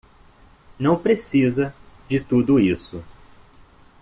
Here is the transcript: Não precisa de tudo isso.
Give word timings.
Não 0.79 0.97
precisa 0.97 1.75
de 2.09 2.19
tudo 2.19 2.59
isso. 2.59 3.03